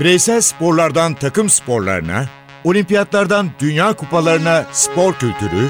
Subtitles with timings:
[0.00, 2.26] Bireysel sporlardan takım sporlarına,
[2.64, 5.68] olimpiyatlardan dünya kupalarına spor kültürü,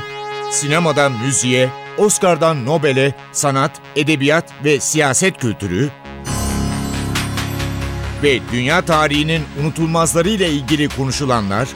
[0.50, 5.90] sinemadan müziğe, Oscar'dan Nobel'e sanat, edebiyat ve siyaset kültürü
[8.22, 11.68] ve dünya tarihinin unutulmazlarıyla ilgili konuşulanlar,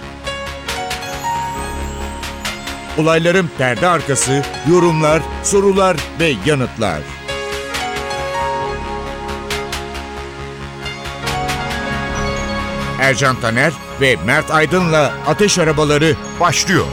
[2.98, 7.19] olayların perde arkası, yorumlar, sorular ve yanıtlar.
[13.10, 16.86] Ercan Taner ve Mert Aydın'la Ateş Arabaları başlıyor.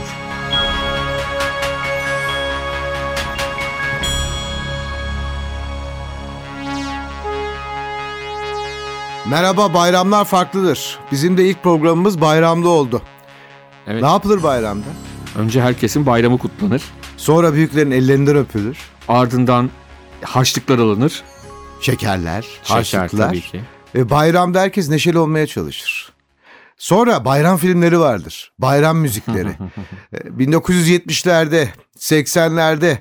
[9.26, 10.98] Merhaba bayramlar farklıdır.
[11.12, 13.02] Bizim de ilk programımız bayramda oldu.
[13.86, 14.02] Evet.
[14.02, 14.86] Ne yapılır bayramda?
[15.36, 16.82] Önce herkesin bayramı kutlanır.
[17.16, 18.78] Sonra büyüklerin ellerinden öpülür.
[19.08, 19.70] Ardından
[20.22, 21.22] harçlıklar alınır.
[21.80, 23.28] Şekerler, Şeker harçlıklar.
[23.28, 23.60] tabii ki.
[23.94, 26.12] Ve bayramda herkes neşeli olmaya çalışır.
[26.76, 28.52] Sonra bayram filmleri vardır.
[28.58, 29.50] Bayram müzikleri.
[30.12, 32.96] Ee, 1970'lerde, 80'lerde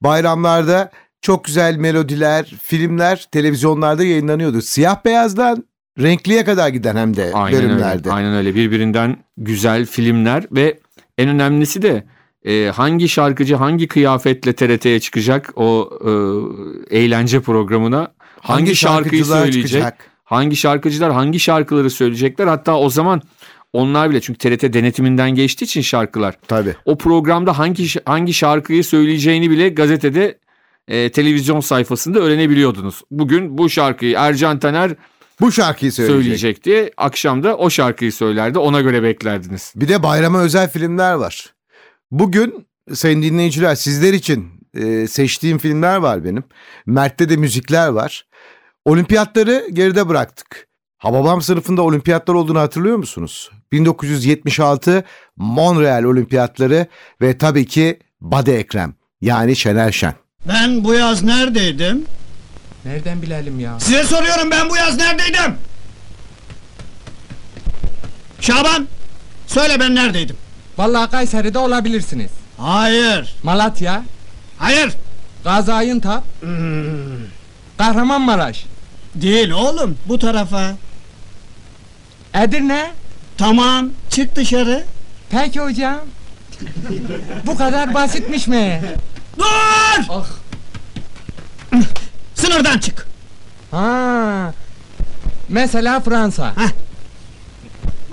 [0.00, 0.90] bayramlarda
[1.20, 4.62] çok güzel melodiler, filmler televizyonlarda yayınlanıyordu.
[4.62, 5.64] Siyah beyazdan
[6.00, 8.08] renkliye kadar giden hem de Aynen bölümlerde.
[8.08, 8.12] öyle.
[8.12, 8.54] Aynen öyle.
[8.54, 10.80] Birbirinden güzel filmler ve
[11.18, 12.06] en önemlisi de
[12.44, 15.90] e, hangi şarkıcı hangi kıyafetle TRT'ye çıkacak o
[16.90, 19.68] e, eğlence programına hangi, şarkıyı şarkıcılar söyleyecek?
[19.68, 20.11] çıkacak?
[20.32, 22.46] Hangi şarkıcılar hangi şarkıları söyleyecekler?
[22.46, 23.22] Hatta o zaman
[23.72, 26.74] onlar bile çünkü TRT denetiminden geçtiği için şarkılar Tabii.
[26.84, 30.38] o programda hangi hangi şarkıyı söyleyeceğini bile gazetede
[30.88, 33.02] e, televizyon sayfasında öğrenebiliyordunuz.
[33.10, 34.94] Bugün bu şarkıyı Ercan Taner
[35.40, 36.22] Bu şarkıyı söyleyecek.
[36.22, 38.58] söyleyecek diye akşam da o şarkıyı söylerdi.
[38.58, 39.72] Ona göre beklerdiniz.
[39.76, 41.54] Bir de bayrama özel filmler var.
[42.10, 46.44] Bugün sayın dinleyiciler sizler için e, seçtiğim filmler var benim.
[46.86, 48.26] Mert'te de müzikler var.
[48.84, 50.66] Olimpiyatları geride bıraktık.
[50.98, 53.50] Hababam sınıfında olimpiyatlar olduğunu hatırlıyor musunuz?
[53.72, 55.04] 1976
[55.36, 56.86] Montreal olimpiyatları
[57.20, 60.14] ve tabii ki Bade Ekrem yani Şener Şen.
[60.48, 62.04] Ben bu yaz neredeydim?
[62.84, 63.80] Nereden bilelim ya?
[63.80, 65.54] Size soruyorum ben bu yaz neredeydim?
[68.40, 68.88] Şaban,
[69.46, 70.36] söyle ben neredeydim?
[70.78, 72.30] Vallahi Kayseri'de olabilirsiniz.
[72.58, 74.02] Hayır, Malatya,
[74.58, 74.92] hayır.
[75.44, 76.22] Gaziantep,
[77.78, 78.64] Kahramanmaraş,
[79.14, 80.70] Değil oğlum, bu tarafa.
[82.34, 82.90] Edirne.
[83.38, 84.84] Tamam, çık dışarı.
[85.30, 86.00] Peki hocam.
[87.46, 88.82] Bu kadar basitmiş mi?
[89.38, 89.44] Dur!
[90.08, 90.26] Ah.
[92.34, 93.06] Sınırdan çık.
[93.70, 94.52] Ha.
[95.48, 96.52] Mesela Fransa,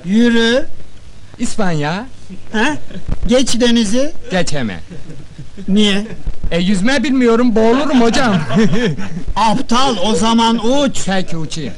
[0.05, 0.67] Yürü.
[1.39, 2.05] İspanya,
[2.53, 2.77] Ha?
[3.27, 4.13] Geç denizi.
[4.31, 4.79] geçeme.
[5.67, 6.07] Niye?
[6.51, 8.35] E yüzme bilmiyorum boğulurum hocam.
[9.35, 11.01] Aptal o zaman uç.
[11.05, 11.73] Peki uçayım.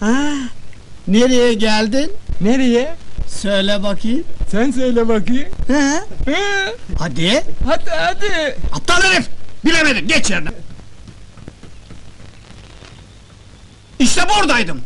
[0.00, 0.22] Ha?
[1.08, 2.12] Nereye geldin?
[2.40, 2.94] Nereye?
[3.28, 4.24] Söyle bakayım.
[4.50, 5.48] Sen söyle bakayım.
[5.68, 6.04] Ha?
[6.32, 6.40] Ha,
[6.98, 7.42] Hadi.
[7.66, 8.56] Hadi hadi.
[8.72, 9.28] Aptal herif!
[9.64, 10.48] Bilemedim, geç yerine.
[13.98, 14.80] İşte buradaydım.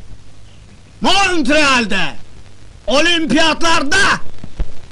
[1.01, 2.01] Montreal'de.
[2.87, 3.97] Olimpiyatlarda.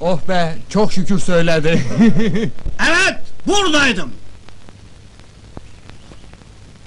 [0.04, 1.82] Oh be çok şükür söyledi.
[2.88, 4.10] Evet, buradaydım.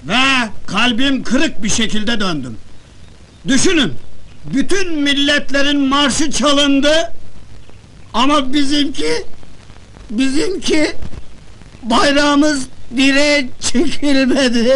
[0.03, 2.57] Ve kalbim kırık bir şekilde döndüm.
[3.47, 3.93] Düşünün,
[4.53, 7.13] bütün milletlerin marşı çalındı.
[8.13, 9.25] Ama bizimki,
[10.09, 10.93] bizimki
[11.83, 14.73] bayrağımız direğe çekilmedi.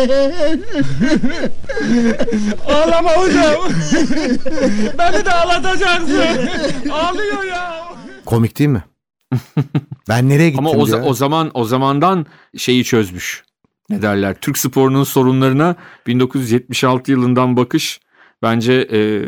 [2.67, 3.55] Ağlama hocam.
[4.97, 6.49] Beni de ağlatacaksın.
[6.91, 7.98] Ağlıyor ya.
[8.29, 8.83] Komik değil mi?
[10.09, 11.01] ben nereye gittim Ama o, diyor.
[11.05, 12.25] o zaman o zamandan
[12.57, 13.43] şeyi çözmüş.
[13.89, 14.35] Ne derler?
[14.41, 15.75] Türk sporunun sorunlarına
[16.07, 17.99] 1976 yılından bakış
[18.41, 19.21] bence e,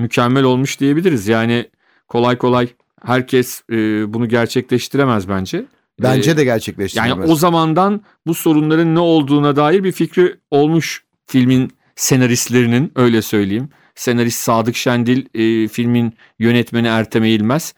[0.00, 1.28] mükemmel olmuş diyebiliriz.
[1.28, 1.70] Yani
[2.08, 2.68] kolay kolay
[3.04, 3.76] herkes e,
[4.14, 5.64] bunu gerçekleştiremez bence.
[6.02, 7.10] Bence E, de gerçekleştiremez.
[7.10, 13.68] Yani o zamandan bu sorunların ne olduğuna dair bir fikri olmuş filmin senaristlerinin öyle söyleyeyim.
[13.94, 17.74] Senarist Sadık Şendil, e, filmin yönetmeni Ertem Eğilmez.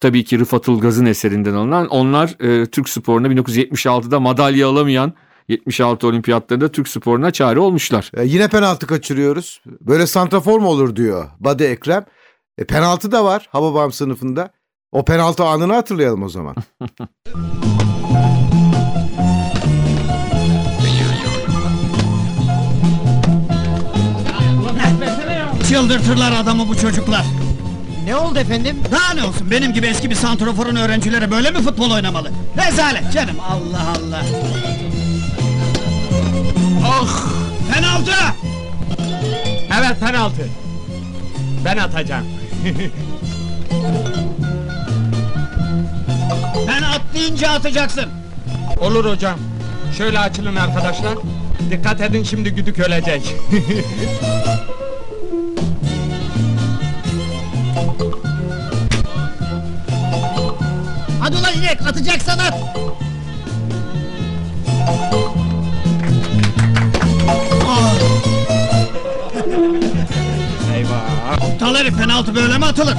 [0.00, 1.88] Tabii ki Rıfat Ilgaz'ın eserinden alınan.
[1.88, 5.12] Onlar e, Türk sporuna 1976'da madalya alamayan
[5.48, 8.10] 76 olimpiyatlarında Türk sporuna çare olmuşlar.
[8.14, 9.62] E, yine penaltı kaçırıyoruz.
[9.80, 12.04] Böyle santrafor mu olur diyor Bade Ekrem.
[12.58, 14.50] E, penaltı da var Hababam sınıfında.
[14.92, 16.54] O penaltı anını hatırlayalım o zaman.
[25.68, 27.24] Çıldırtırlar adamı bu çocuklar.
[28.08, 28.76] Ne oldu efendim?
[28.90, 32.30] Daha ne olsun benim gibi eski bir santroforun öğrencileri böyle mi futbol oynamalı?
[32.66, 34.22] Rezalet canım Allah Allah.
[36.86, 37.26] Ah!
[37.74, 38.12] Penaltı!
[39.78, 40.48] Evet penaltı.
[41.64, 42.26] Ben atacağım.
[46.68, 48.04] Ben at deyince atacaksın.
[48.80, 49.38] Olur hocam.
[49.98, 51.14] Şöyle açılın arkadaşlar.
[51.70, 53.34] Dikkat edin şimdi güdük ölecek.
[61.48, 62.54] Ulan inek atacaksan at.
[67.66, 67.94] Ah,
[70.74, 71.32] Eyvah.
[71.32, 72.96] aptal herif penaltı böyle mi atılır?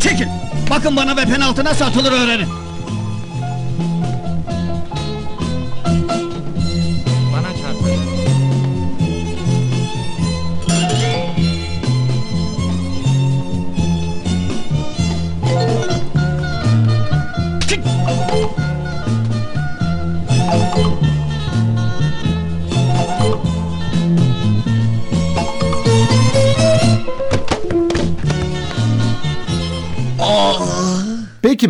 [0.00, 0.26] Çekil.
[0.70, 2.59] Bakın bana ve penaltı nasıl atılır öğrenin.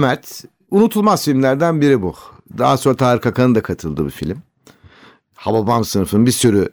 [0.01, 2.15] Mert, unutulmaz filmlerden biri bu.
[2.59, 4.43] Daha sonra Tarık Akan'ın da katıldığı bir film.
[5.35, 6.69] Hababam sınıfının bir sürü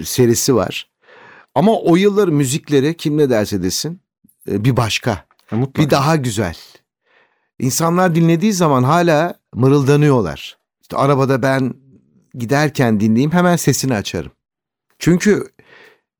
[0.00, 0.90] e, serisi var.
[1.54, 4.00] Ama o yılların müzikleri kim ne derse desin
[4.50, 5.24] e, bir başka.
[5.50, 5.82] Mutlaka.
[5.82, 6.56] Bir daha güzel.
[7.58, 10.58] İnsanlar dinlediği zaman hala mırıldanıyorlar.
[10.82, 11.74] İşte arabada ben
[12.34, 14.32] giderken dinleyeyim hemen sesini açarım.
[14.98, 15.46] Çünkü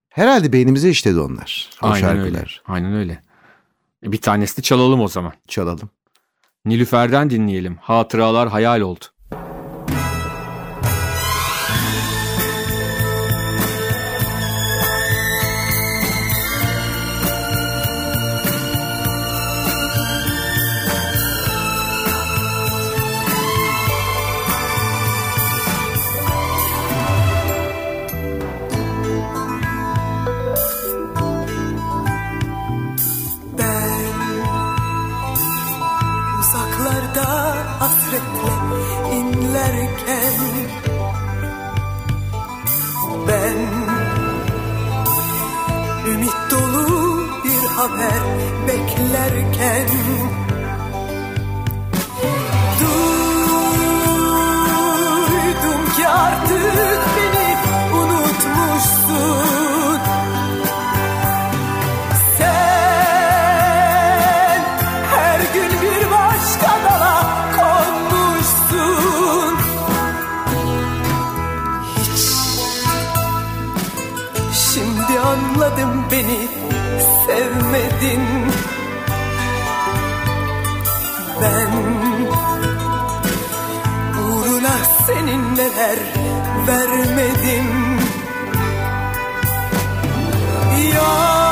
[0.09, 1.71] herhalde beynimize işledi onlar.
[1.83, 2.25] O Aynen şarkılar.
[2.25, 2.45] öyle.
[2.67, 3.23] Aynen öyle.
[4.07, 5.33] E, Bir tanesini çalalım o zaman.
[5.49, 5.91] Çalalım.
[6.65, 7.77] Nilüfer'den dinleyelim.
[7.77, 9.05] Hatıralar hayal oldu.
[56.51, 57.49] Artık beni
[57.99, 60.01] unutmuşsun.
[62.39, 64.61] Sen
[65.11, 67.17] her gün bir başka dala
[67.57, 69.55] konmuşsun.
[71.97, 72.23] Hiç.
[74.55, 76.41] Şimdi anladım beni
[77.27, 78.25] sevmedin.
[81.43, 81.71] Ben
[84.23, 84.77] uğruna
[85.07, 85.99] senin neler
[86.67, 88.01] vermedim.
[90.95, 91.50] Yok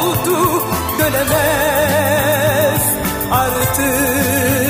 [0.00, 0.62] kayboldu
[0.98, 2.82] dönemez
[3.30, 4.69] artık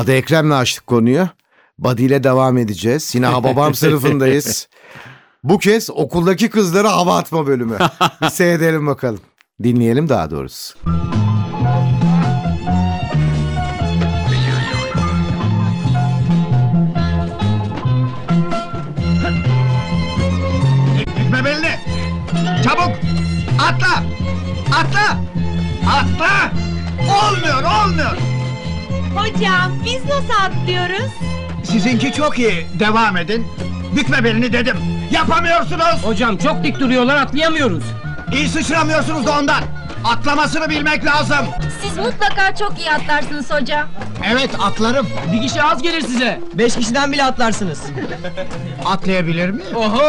[0.00, 1.28] Badi Ekrem'le açtık konuyu.
[1.78, 3.14] Badi ile devam edeceğiz.
[3.14, 4.68] Yine Hababam sınıfındayız.
[5.44, 7.78] Bu kez okuldaki kızlara hava atma bölümü.
[8.22, 9.20] Bir seyredelim bakalım.
[9.62, 10.78] Dinleyelim daha doğrusu.
[21.16, 21.78] Gitme belli.
[22.64, 22.92] Çabuk.
[23.68, 24.04] Atla.
[24.74, 25.20] Atla.
[25.86, 26.52] Atla.
[27.00, 28.29] Olmuyor, olmuyor.
[29.16, 31.10] Hocam biz nasıl atlıyoruz?
[31.64, 32.66] Sizinki çok iyi.
[32.78, 33.46] Devam edin.
[33.96, 34.76] Bükme belini dedim.
[35.10, 36.04] Yapamıyorsunuz.
[36.04, 37.84] Hocam çok dik duruyorlar atlayamıyoruz.
[38.32, 39.62] İyi sıçramıyorsunuz da ondan.
[40.04, 41.46] Atlamasını bilmek lazım.
[41.82, 43.88] Siz mutlaka çok iyi atlarsınız hocam.
[44.32, 45.06] Evet atlarım.
[45.32, 46.40] Bir kişi az gelir size.
[46.54, 47.82] Beş kişiden bile atlarsınız.
[48.86, 49.76] Atlayabilir miyim?
[49.76, 50.02] Oho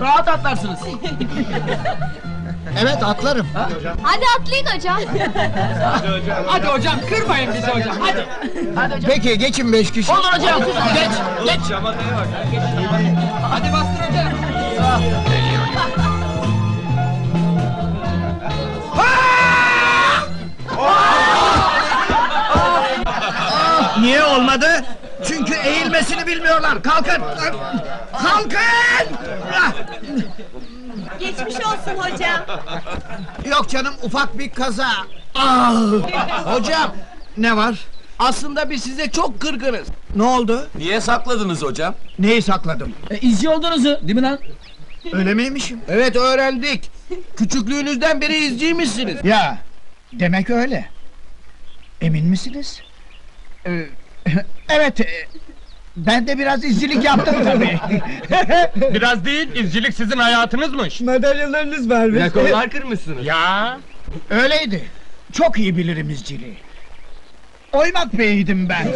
[0.00, 0.78] rahat atlarsınız.
[2.78, 3.46] Evet atlarım.
[4.02, 4.98] Hadi atlayın hocam.
[6.46, 8.26] Hadi hocam kırmayın bizi hocam hadi.
[8.76, 9.10] Hadi hocam.
[9.10, 10.12] Peki geçin beş kişi.
[10.12, 10.60] Olur hocam.
[10.94, 11.10] Geç
[11.46, 11.60] geç.
[13.50, 14.30] Hadi bastır hocam.
[24.00, 24.84] Niye olmadı?
[25.28, 26.82] Çünkü eğilmesini bilmiyorlar.
[26.82, 27.22] Kalkın.
[28.22, 28.60] Kalkın.
[31.20, 32.40] Geçmiş olsun hocam.
[33.50, 34.88] Yok canım ufak bir kaza.
[35.34, 35.74] Ah!
[36.44, 36.94] Hocam
[37.36, 37.78] Ne var?
[38.18, 39.88] aslında biz size çok kırgınız.
[40.16, 40.68] Ne oldu?
[40.74, 41.94] Niye sakladınız hocam?
[42.18, 42.92] Neyi sakladım?
[43.10, 44.38] E, izci olduğunuzu değil mi lan?
[45.12, 45.80] Öyle miymişim?
[45.88, 46.90] Evet öğrendik.
[47.36, 49.24] Küçüklüğünüzden beri izciymişsiniz.
[49.24, 49.58] Ya
[50.12, 50.88] demek öyle.
[52.00, 52.80] Emin misiniz?
[53.66, 53.86] Ee,
[54.68, 55.00] evet.
[55.96, 57.78] Ben de biraz izcilik yaptım tabii.
[58.94, 61.00] Biraz değil, izcilik sizin hayatınızmış.
[61.00, 62.16] Madalyalarınız var mı?
[62.20, 63.26] Rekorlar kırmışsınız.
[63.26, 63.78] Ya,
[64.30, 64.84] Öyleydi.
[65.32, 66.56] Çok iyi bilirim izciliği.
[67.72, 68.88] Oymak beyiydim ben.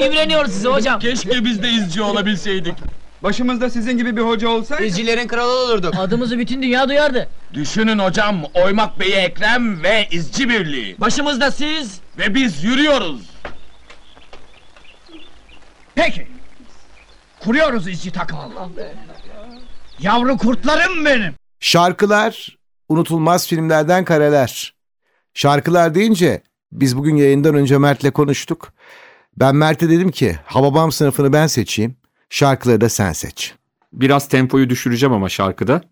[0.06, 1.00] İmreniyoruz size hocam.
[1.00, 2.74] keşke biz de izci olabilseydik.
[3.22, 4.84] Başımızda sizin gibi bir hoca olsaydı.
[4.84, 5.94] İzcilerin kralı olurduk.
[5.98, 7.28] Adımızı bütün dünya duyardı.
[7.54, 10.96] Düşünün hocam, Oymak Bey'i Ekrem ve izci birliği.
[11.00, 12.00] Başımızda siz.
[12.18, 13.20] Ve biz yürüyoruz.
[15.98, 16.26] Peki.
[17.40, 18.42] Kuruyoruz izci takımı.
[19.98, 21.34] Yavru kurtlarım benim.
[21.60, 24.74] Şarkılar, unutulmaz filmlerden kareler.
[25.34, 28.72] Şarkılar deyince biz bugün yayından önce Mert'le konuştuk.
[29.36, 31.96] Ben Mert'e dedim ki Hababam sınıfını ben seçeyim.
[32.30, 33.54] Şarkıları da sen seç.
[33.92, 35.82] Biraz tempoyu düşüreceğim ama şarkıda.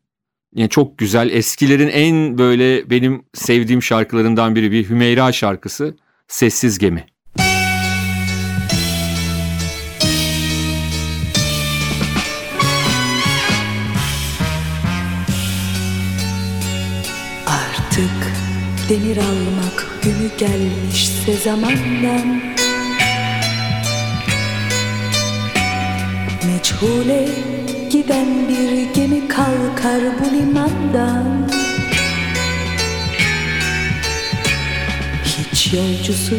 [0.55, 1.31] Yani çok güzel.
[1.31, 5.97] Eskilerin en böyle benim sevdiğim şarkılarından biri bir Hümeyra şarkısı.
[6.29, 7.16] Sessiz Gemi.
[17.97, 18.33] Artık
[18.89, 22.43] demir almak günü gelmişse zamandan
[26.47, 27.29] Meçhule
[27.91, 31.49] giden bir gemi kalkar bu limandan
[35.25, 36.35] Hiç yolcusu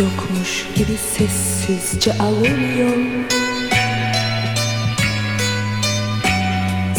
[0.00, 3.43] yokmuş gibi sessizce alır yol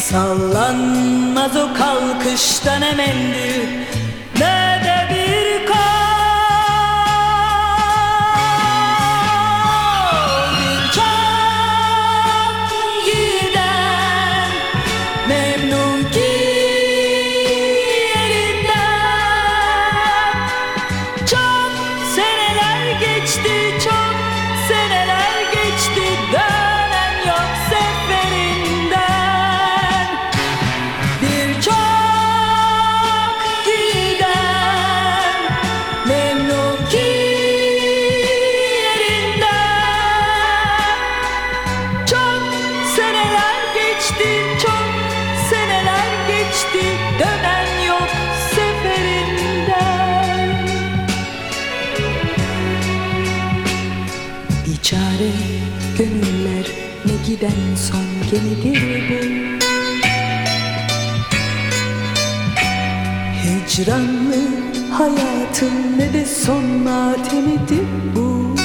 [0.10, 3.86] Sallanmaz o kalkıştan emelli
[4.40, 5.25] Ne de bir
[58.32, 59.46] gemidir bu.
[63.44, 64.36] Hicranlı
[64.92, 68.56] hayatın ne de son matemidir bu.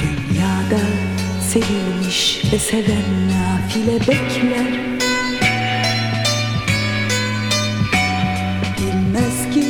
[0.00, 0.82] Dünyada
[1.52, 4.72] sevilmiş ve seven nafile bekler.
[8.78, 9.64] Bilmez ki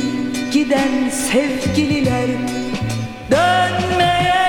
[0.53, 2.27] giden sevgililer
[3.31, 4.46] dönmeyecekler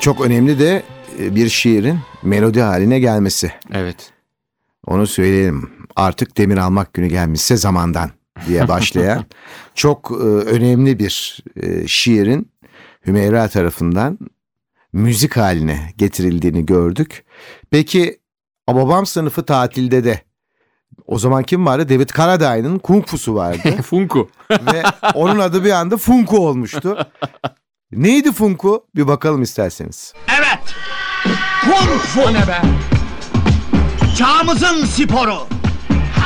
[0.00, 0.82] Çok önemli de
[1.18, 3.52] e, bir şiirin melodi haline gelmesi.
[3.72, 4.12] Evet.
[4.86, 5.70] Onu söyleyelim.
[5.96, 8.10] Artık demir almak günü gelmişse zamandan
[8.48, 9.24] diye başlayan
[9.74, 12.50] çok e, önemli bir e, şiirin
[13.06, 14.18] Hümeyra tarafından
[14.92, 17.24] müzik haline getirildiğini gördük.
[17.70, 18.20] Peki
[18.68, 20.29] babam sınıfı tatilde de
[21.06, 21.88] o zaman kim vardı?
[21.88, 23.82] David Carradine'ın Kung Fu'su vardı.
[23.82, 24.30] Funku.
[24.50, 24.82] Ve
[25.14, 26.98] onun adı bir anda Funku olmuştu.
[27.92, 28.84] Neydi Funku?
[28.96, 30.14] Bir bakalım isterseniz.
[30.38, 30.74] Evet.
[31.64, 32.34] Kung Fu.
[32.34, 32.62] Ne be?
[34.18, 35.46] Çağımızın sporu.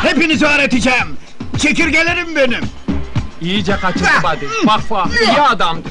[0.02, 1.16] Hepinizi öğreteceğim.
[1.59, 2.64] Çekirgelerim benim.
[3.40, 4.49] İyice kaçırdı hadi.
[4.66, 5.09] Bak bak.
[5.23, 5.88] İyi adamdı.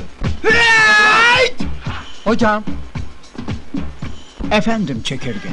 [2.23, 2.63] Hocam
[4.51, 5.49] Efendim çekirge.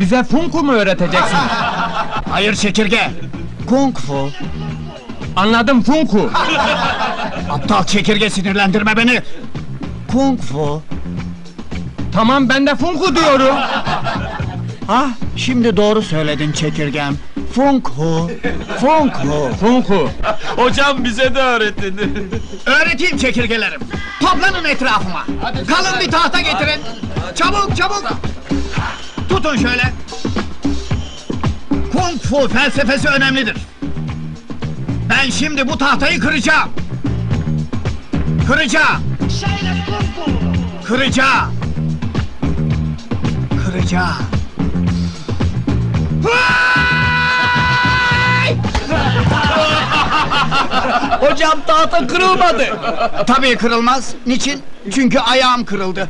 [0.00, 1.36] Bize funku mu öğreteceksin?
[2.30, 3.10] Hayır çekirge.
[3.68, 4.30] Kung Fu.
[5.36, 6.30] Anladım funku.
[7.50, 9.22] Aptal çekirge sinirlendirme beni.
[10.12, 10.82] Kung Fu.
[12.12, 13.56] Tamam ben de funku diyorum.
[14.88, 17.16] Ah şimdi doğru söyledin çekirgem.
[17.54, 18.30] Funk Fu.
[18.80, 19.50] Funk Fu.
[19.60, 20.10] Funku.
[20.56, 22.00] Hocam bize de öğretin.
[22.66, 23.80] Öğreteyim çekirgelerim.
[24.20, 25.24] Toplanın etrafıma.
[25.68, 26.80] Kalın bir tahta getirin.
[27.34, 28.04] Çabuk çabuk.
[29.28, 29.92] Tutun şöyle.
[31.92, 33.56] Kung Fu felsefesi önemlidir.
[35.10, 36.68] Ben şimdi bu tahtayı kıracağım.
[38.46, 39.02] Kıracağım.
[40.84, 41.54] Kıracağım.
[43.64, 44.16] Kıracağım.
[51.20, 52.64] Hocam tahta kırılmadı.
[53.26, 54.14] Tabii kırılmaz.
[54.26, 54.62] Niçin?
[54.94, 56.08] Çünkü ayağım kırıldı.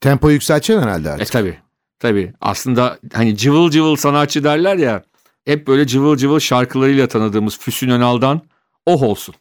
[0.00, 1.32] Tempo yükselteceksin herhalde E artık.
[1.32, 1.58] tabi.
[1.98, 2.32] Tabi.
[2.40, 5.02] Aslında hani cıvıl cıvıl sanatçı derler ya.
[5.44, 8.40] Hep böyle cıvıl cıvıl şarkılarıyla tanıdığımız Füsun Önal'dan
[8.86, 9.34] oh olsun.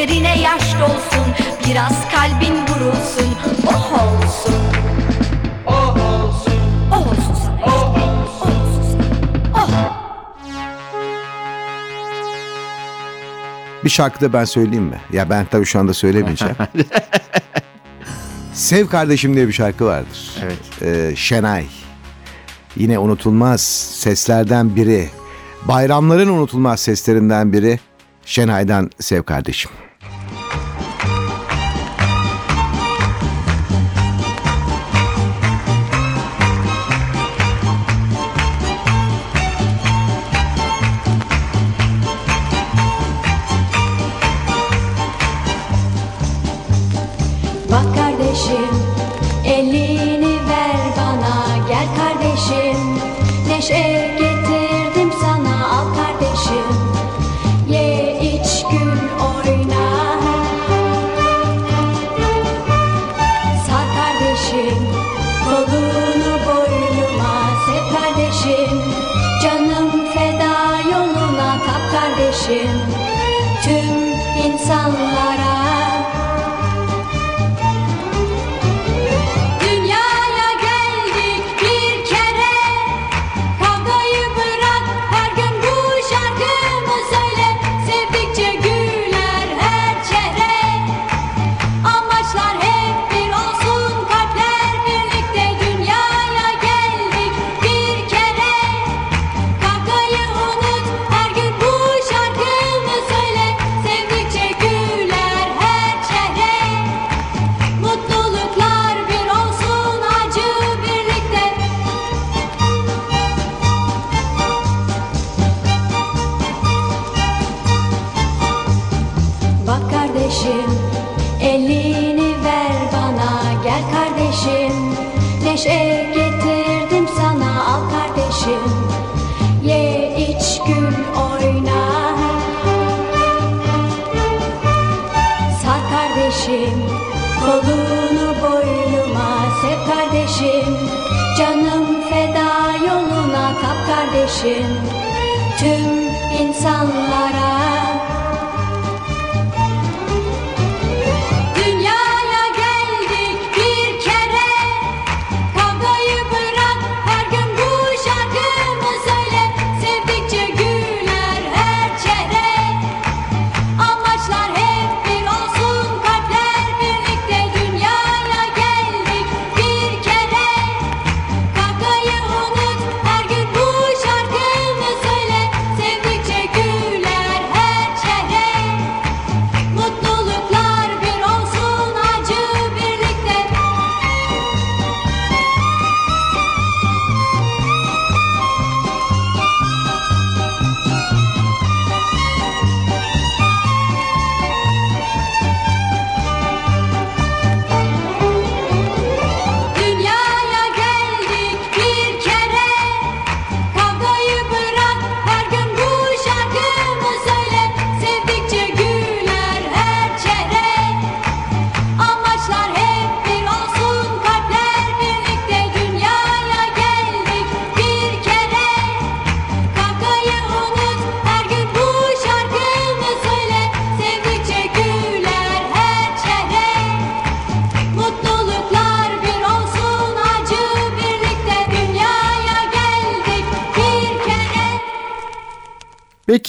[0.00, 1.34] Gözlerine yaş dolsun
[1.68, 3.36] Biraz kalbin vurulsun
[3.66, 4.54] Oh olsun
[5.66, 6.54] Oh olsun
[6.92, 8.52] Oh olsun sana Oh olsun
[8.92, 9.70] sana Oh
[13.84, 15.00] Bir şarkı da ben söyleyeyim mi?
[15.12, 16.56] Ya ben tabii şu anda söylemeyeceğim.
[18.52, 20.30] Sev Kardeşim diye bir şarkı vardır.
[20.42, 20.82] Evet.
[20.82, 21.66] Ee, Şenay.
[22.76, 23.60] Yine unutulmaz
[23.94, 25.08] seslerden biri.
[25.62, 27.80] Bayramların unutulmaz seslerinden biri.
[28.24, 29.70] Şenay'dan Sev kardeşim
[64.50, 64.78] kardeşim
[65.44, 68.78] Kolunu boynuma sep kardeşim.
[69.42, 72.79] Canım feda yoluna kap kardeşim.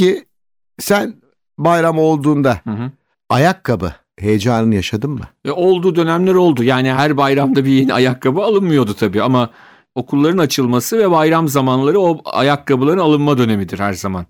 [0.02, 0.26] Peki
[0.80, 1.14] sen
[1.58, 2.92] bayram olduğunda Hı hı.
[3.30, 5.28] ayakkabı heyecanını yaşadın mı?
[5.46, 6.64] E, olduğu dönemler oldu.
[6.64, 9.50] Yani her bayramda bir yeni ayakkabı alınmıyordu tabii ama
[9.96, 14.26] okulların açılması ve bayram zamanları o ayakkabıların alınma dönemidir her zaman.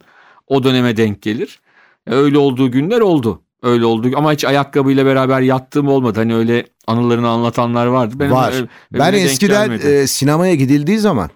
[0.47, 1.59] O döneme denk gelir.
[2.07, 3.41] E, öyle olduğu günler oldu.
[3.63, 6.19] Öyle oldu ama hiç ayakkabıyla beraber yattığım olmadı.
[6.19, 8.19] Hani öyle anılarını anlatanlar vardı.
[8.19, 8.51] Benim Var.
[8.61, 8.67] ö-
[8.99, 11.29] Ben eskiden e, sinemaya gidildiği zaman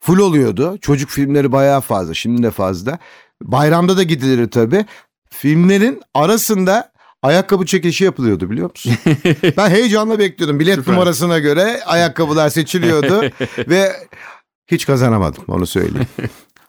[0.00, 0.78] full oluyordu.
[0.80, 2.14] Çocuk filmleri bayağı fazla.
[2.14, 2.98] Şimdi de fazla.
[3.44, 4.86] Bayramda da gidilir tabii.
[5.30, 8.92] Filmlerin arasında ayakkabı çekilişi yapılıyordu biliyor musun?
[9.56, 10.60] ben heyecanla bekliyordum.
[10.60, 10.94] Bilet Süper.
[10.94, 13.30] numarasına göre ayakkabılar seçiliyordu
[13.68, 13.92] ve
[14.66, 16.08] hiç kazanamadım onu söyleyeyim.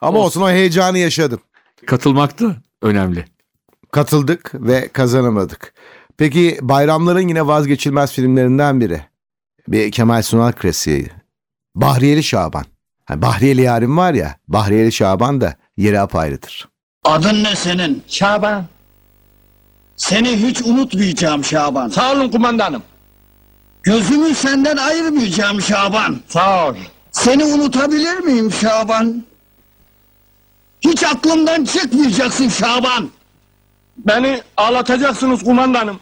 [0.02, 1.40] Ama olsun o heyecanı yaşadım.
[1.88, 3.26] Katılmak da önemli.
[3.92, 5.74] Katıldık ve kazanamadık.
[6.18, 9.02] Peki bayramların yine vazgeçilmez filmlerinden biri.
[9.68, 11.08] Bir Kemal Sunal klasiği.
[11.76, 12.66] Bahriyeli Şaban.
[13.06, 16.68] Ha, Bahriyeli yarim var ya, Bahriyeli Şaban da yeri apayrıdır.
[17.04, 18.04] Adın ne senin?
[18.08, 18.66] Şaban.
[19.96, 21.90] Seni hiç unutmayacağım Şaban.
[21.90, 22.84] Sağ olun kumandanım.
[23.84, 26.20] Gözümü senden ayırmayacağım Şaban.
[26.28, 26.76] Sağ ol.
[27.12, 29.24] Seni unutabilir miyim Şaban?
[30.82, 33.10] Hiç aklımdan çıkmayacaksın Şaban.
[33.98, 36.00] Beni ağlatacaksınız kumandanım.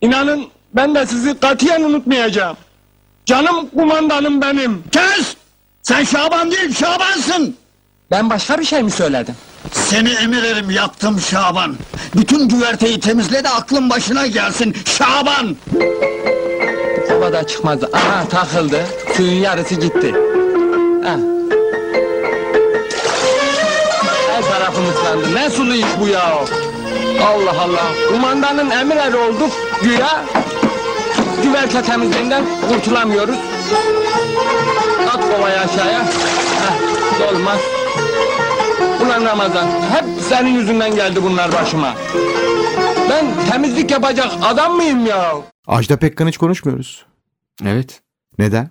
[0.00, 2.56] İnanın ben de sizi katiyen unutmayacağım.
[3.26, 4.84] Canım kumandanım benim.
[4.92, 5.36] Kes!
[5.82, 7.56] Sen Şaban değil Şabansın.
[8.10, 9.34] Ben başka bir şey mi söyledim?
[9.72, 11.76] Seni emirerim yaptım Şaban.
[12.16, 15.56] Bütün güverteyi temizle de aklın başına gelsin Şaban.
[17.08, 17.78] Havada çıkmaz.
[17.92, 18.80] Aha takıldı.
[19.16, 20.14] Suyun yarısı gitti.
[21.04, 21.16] Ha.
[24.30, 25.34] Her tarafım ıslandı.
[25.34, 26.24] Ne sulu iş bu ya?
[27.26, 27.84] Allah Allah.
[28.08, 29.50] Kumandanın emir eri olduk
[29.82, 30.24] güya.
[31.42, 33.36] Güverte temizliğinden kurtulamıyoruz.
[35.14, 36.00] At kovayı aşağıya.
[36.00, 37.58] Heh, olmaz.
[39.08, 41.94] Ulan Ramazan, hep senin yüzünden geldi bunlar başıma.
[43.10, 45.34] Ben temizlik yapacak adam mıyım ya?
[45.66, 47.04] Ajda Pekkan hiç konuşmuyoruz.
[47.64, 48.00] Evet.
[48.38, 48.70] Neden?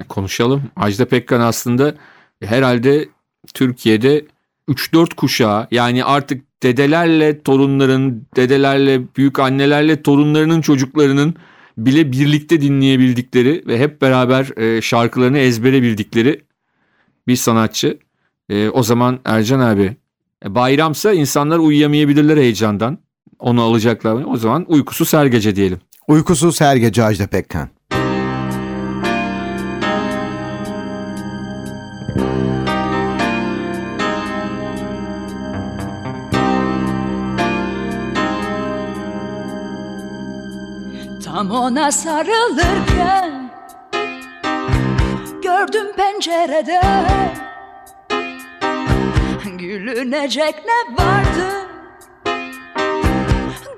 [0.00, 0.62] E, Konuşalım.
[0.76, 1.94] Ajda Pekkan aslında
[2.44, 3.08] herhalde
[3.54, 4.24] Türkiye'de
[4.68, 11.34] 3-4 kuşağı yani artık dedelerle torunların, dedelerle büyük annelerle torunlarının çocuklarının
[11.78, 16.44] bile birlikte dinleyebildikleri ve hep beraber e, şarkılarını ezbere bildikleri
[17.28, 17.98] bir sanatçı.
[18.48, 19.96] E, o zaman Ercan abi
[20.44, 22.98] e, bayramsa insanlar uyuyamayabilirler heyecandan.
[23.38, 24.24] Onu alacaklar.
[24.26, 25.80] O zaman uykusuz her gece diyelim.
[26.08, 27.68] Uykusuz her gece Ajda Pekkan.
[41.24, 43.50] Tam ona sarılırken
[45.42, 46.80] Gördüm pencerede
[49.58, 51.68] Gülünecek ne vardı?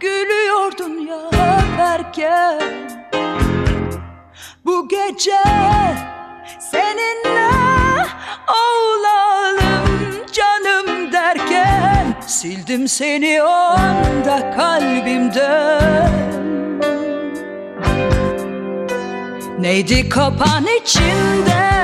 [0.00, 1.10] Gülüyordun
[1.78, 2.60] derken
[4.64, 5.42] Bu gece
[6.60, 7.50] seninle
[8.48, 9.88] olalım
[10.32, 12.14] canım derken.
[12.26, 16.10] Sildim seni o anda kalbimden
[19.58, 21.75] Neydi kopan içinde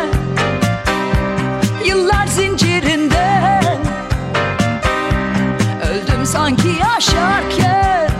[6.32, 8.10] sanki yaşarken.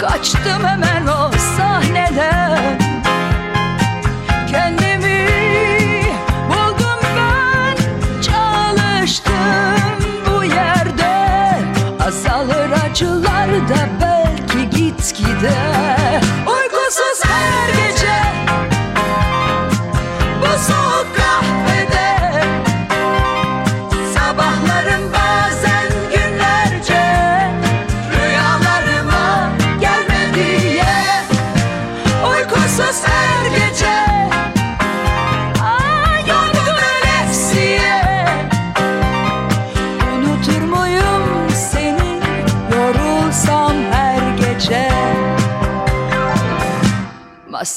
[0.00, 2.47] Kaçtım hemen o sahneden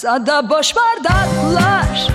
[0.04, 2.08] Masada boş bardaklar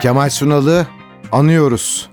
[0.00, 0.86] Kemal Sunal'ı
[1.32, 2.08] anıyoruz.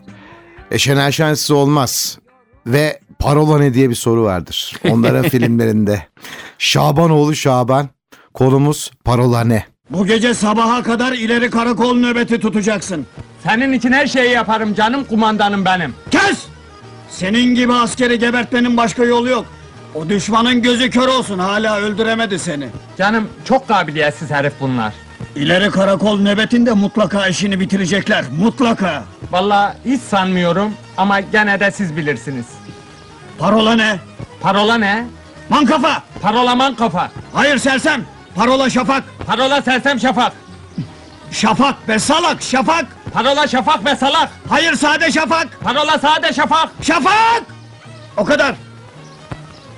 [0.72, 2.18] E Şener Şensiz olmaz.
[2.66, 4.74] Ve parola ne diye bir soru vardır.
[4.90, 6.08] Onların filmlerinde.
[6.58, 7.90] Şabanoğlu Şaban.
[8.34, 9.66] Konumuz parola ne?
[9.90, 13.06] Bu gece sabaha kadar ileri karakol nöbeti tutacaksın.
[13.44, 15.96] Senin için her şeyi yaparım canım kumandanım benim.
[16.12, 16.44] Kes!
[17.10, 19.46] Senin gibi askeri gebertmenin başka yolu yok.
[19.96, 22.70] O düşmanın gözü kör olsun hala öldüremedi seni.
[22.98, 24.94] Canım çok kabiliyetsiz herif bunlar.
[25.38, 28.26] İleri karakol nöbetinde mutlaka işini bitirecekler.
[28.40, 29.04] Mutlaka.
[29.32, 32.46] Vallahi hiç sanmıyorum ama gene de siz bilirsiniz.
[33.40, 34.00] Parola ne?
[34.42, 35.06] Parola ne?
[35.50, 36.04] Mankafa!
[36.22, 37.12] Parola man kafa.
[37.34, 38.06] Hayır sersem!
[38.36, 39.04] Parola şafak!
[39.28, 40.34] Parola sersem şafak.
[41.32, 42.86] Şafak be salak şafak!
[43.14, 44.30] Parola şafak ve salak.
[44.50, 45.48] Hayır sade şafak!
[45.64, 46.70] Parola sade şafak.
[46.82, 47.44] Şafak!
[48.18, 48.56] O kadar.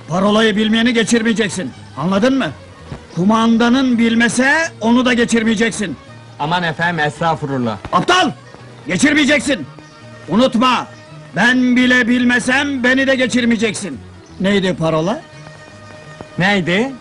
[0.08, 1.72] Parolayı bilmeyeni geçirmeyeceksin.
[1.96, 2.50] Anladın mı?
[3.20, 5.96] Kumandanın bilmese onu da geçirmeyeceksin.
[6.38, 7.78] Aman efendim estağfurullah.
[7.92, 8.32] Aptal!
[8.86, 9.66] Geçirmeyeceksin.
[10.28, 10.86] Unutma.
[11.36, 13.98] Ben bile bilmesem beni de geçirmeyeceksin.
[14.40, 15.22] Neydi parola?
[16.38, 16.92] Neydi?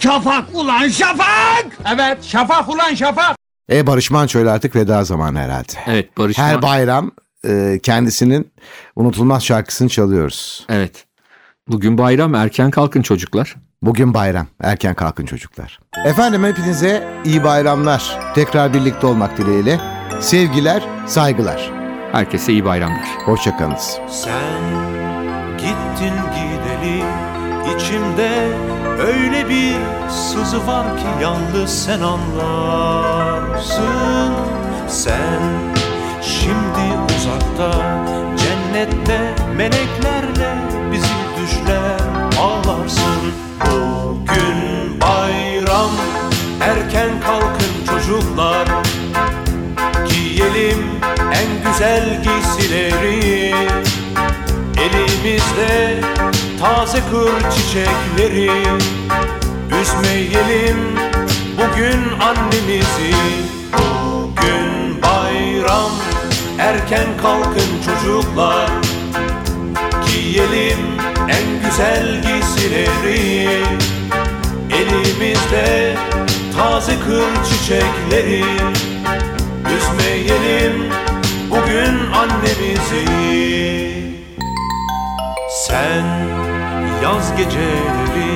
[0.00, 1.66] Şafak ulan şafak!
[1.94, 3.36] Evet şafak ulan şafak.
[3.72, 5.72] E Barış Manço'yla artık veda zamanı herhalde.
[5.86, 7.10] Evet Barış Her Man- bayram
[7.48, 8.52] e, kendisinin
[8.96, 10.66] unutulmaz şarkısını çalıyoruz.
[10.68, 11.04] Evet.
[11.68, 13.56] Bugün bayram erken kalkın çocuklar.
[13.82, 14.46] Bugün bayram.
[14.60, 15.80] Erken kalkın çocuklar.
[16.04, 18.18] Efendim hepinize iyi bayramlar.
[18.34, 19.80] Tekrar birlikte olmak dileğiyle.
[20.20, 21.70] Sevgiler, saygılar.
[22.12, 23.08] Herkese iyi bayramlar.
[23.24, 23.98] Hoşçakalınız.
[24.08, 24.62] Sen
[25.58, 27.04] gittin gideli
[27.76, 28.48] içimde
[28.98, 29.74] öyle bir
[30.10, 33.82] sızı var ki yalnız sen anlarsın.
[34.88, 35.40] Sen
[36.22, 37.72] şimdi uzakta
[38.36, 40.71] cennette meleklerle
[51.72, 53.54] güzel giysileri
[54.78, 56.00] Elimizde
[56.60, 58.50] taze kır çiçekleri.
[59.80, 60.78] Üzmeyelim
[61.56, 63.14] bugün annemizi.
[63.72, 65.90] Bugün bayram
[66.58, 68.70] erken kalkın çocuklar.
[70.06, 70.78] Giyelim
[71.28, 73.48] en güzel giysileri.
[74.70, 75.96] Elimizde
[76.56, 78.44] taze kır çiçekleri.
[79.76, 81.01] Üzmeyelim
[81.52, 83.04] bugün annemizi.
[85.66, 86.04] Sen
[87.02, 88.32] yaz geceleri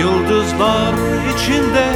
[0.00, 0.94] yıldızlar
[1.34, 1.86] içinde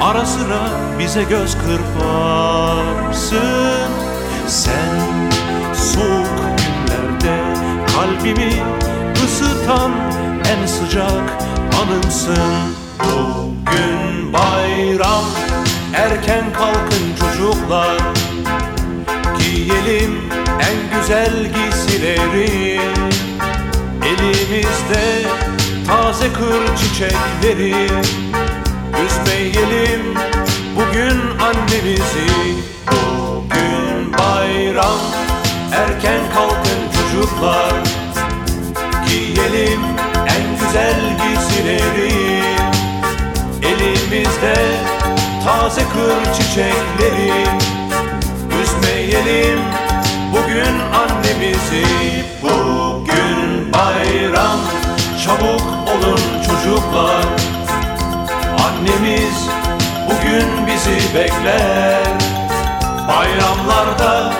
[0.00, 3.40] Ara sıra bize göz kırparsın.
[4.46, 5.00] Sen
[5.74, 7.38] soğuk günlerde
[7.94, 8.52] kalbimi
[9.24, 9.92] ısıtan
[10.52, 11.38] en sıcak
[11.82, 12.52] anımsın.
[12.98, 15.24] Bugün bayram
[15.94, 17.98] erken kalkın çocuklar
[19.50, 20.20] Giyelim
[20.60, 22.80] en güzel giysileri.
[24.06, 25.28] Elimizde
[25.86, 27.74] taze kır çiçekleri.
[29.04, 30.14] Üzmeyelim
[30.76, 32.30] bugün annemizi.
[32.86, 35.00] Bugün bayram
[35.72, 37.72] erken kalkın çocuklar.
[39.08, 39.80] Giyelim
[40.14, 42.42] en güzel giysileri.
[43.62, 44.54] Elimizde
[45.44, 47.46] taze kır çiçekleri
[49.00, 49.60] Üzmeyelim
[50.32, 51.84] bugün annemizi
[52.42, 54.60] Bugün bayram.
[55.24, 57.24] Çabuk olun çocuklar.
[58.66, 59.48] Annemiz
[60.06, 62.02] bugün bizi bekler.
[63.08, 64.32] Bayramlarda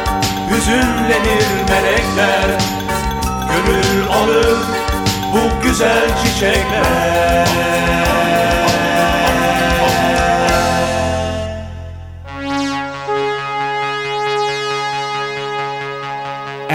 [0.51, 2.49] hüzünlenir melekler.
[3.49, 4.59] Gönül alır
[5.33, 7.81] bu güzel çiçekler